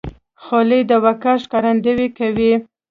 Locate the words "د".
0.89-0.91